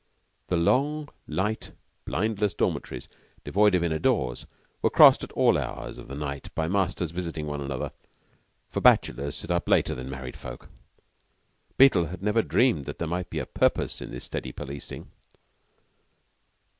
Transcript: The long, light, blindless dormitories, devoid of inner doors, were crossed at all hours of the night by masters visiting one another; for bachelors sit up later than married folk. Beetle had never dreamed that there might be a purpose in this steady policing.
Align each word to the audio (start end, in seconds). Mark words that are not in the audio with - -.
The 0.47 0.57
long, 0.57 1.09
light, 1.27 1.73
blindless 2.05 2.55
dormitories, 2.55 3.07
devoid 3.43 3.75
of 3.75 3.83
inner 3.83 3.99
doors, 3.99 4.47
were 4.81 4.89
crossed 4.89 5.23
at 5.23 5.31
all 5.33 5.59
hours 5.59 5.99
of 5.99 6.07
the 6.07 6.15
night 6.15 6.49
by 6.55 6.67
masters 6.67 7.11
visiting 7.11 7.45
one 7.45 7.61
another; 7.61 7.91
for 8.71 8.81
bachelors 8.81 9.35
sit 9.35 9.51
up 9.51 9.69
later 9.69 9.93
than 9.93 10.09
married 10.09 10.35
folk. 10.37 10.69
Beetle 11.77 12.05
had 12.05 12.23
never 12.23 12.41
dreamed 12.41 12.85
that 12.85 12.97
there 12.97 13.07
might 13.07 13.29
be 13.29 13.37
a 13.37 13.45
purpose 13.45 14.01
in 14.01 14.09
this 14.09 14.23
steady 14.25 14.51
policing. 14.51 15.07